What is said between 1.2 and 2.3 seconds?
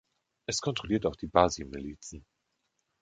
Basij-Milizen.